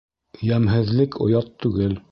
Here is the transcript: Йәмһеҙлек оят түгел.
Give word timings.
Йәмһеҙлек 0.47 1.21
оят 1.27 1.55
түгел. 1.67 1.99